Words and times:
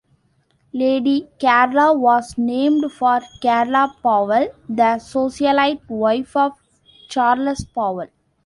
Lady 0.73 1.27
Carla 1.39 1.93
was 1.95 2.35
named 2.35 2.91
for 2.91 3.21
Carla 3.39 3.95
Powell, 4.01 4.47
the 4.67 4.95
socialite 4.97 5.87
wife 5.87 6.35
of 6.35 6.53
Charles 7.07 7.63
Powell. 7.65 8.07